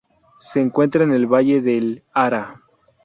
Se 0.39 0.59
encuentra 0.59 1.03
en 1.03 1.11
el 1.11 1.27
valle 1.31 1.61
del 1.61 2.01
Ara. 2.11 2.59